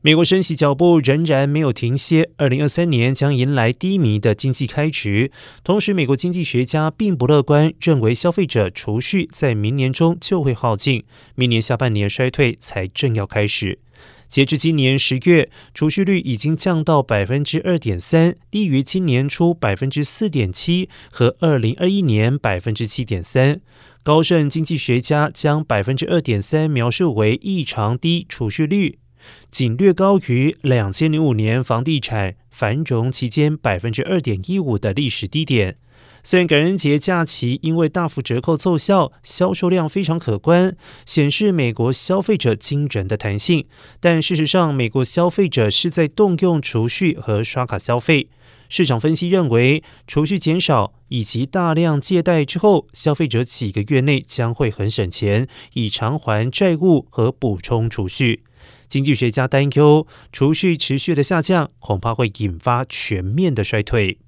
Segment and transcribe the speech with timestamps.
[0.00, 5.32] 美国升息脚步仍然没有停歇，二零二三年将迎来低迷的经济开局。
[5.64, 11.02] 同时，美国经济学家并不乐观，认为消费者储蓄在明年中就会耗尽，
[11.34, 13.80] 明年下半年衰退才正要开始。
[14.28, 23.60] 截至今年十月，储蓄率已经降到百分之二点三，低于今年初百分之四点七和二零二一年百分之七点三。
[24.04, 29.00] 高盛经济学家将百分之二点三描述为异常低储蓄率。
[29.50, 35.76] 仅略高于两千零五年房地产繁荣期间百分之二点一五的历史低点。
[36.24, 40.76] 虽然感恩节假期因为大幅折扣奏效，销售量非常可观，
[41.06, 43.66] 显示美国消费者惊人的弹性，
[44.00, 48.28] 但事实上，美国消费者是在动用储蓄和刷卡消费。
[48.68, 58.42] 市场分析认为，储蓄减少以及大量借贷之后，消费者几个月内将会很省钱，以偿还债务和补充储蓄。
[58.88, 64.18] 经济学家担忧，储蓄持续的下降，恐怕会引发全面的衰退。